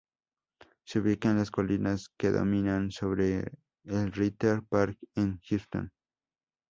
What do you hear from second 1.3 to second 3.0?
las colinas que dominan